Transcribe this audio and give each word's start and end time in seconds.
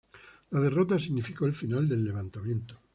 La 0.49 0.59
derrota 0.59 0.97
significó 0.97 1.45
el 1.45 1.53
final 1.53 1.87
del 1.87 2.03
levantamiento. 2.03 2.79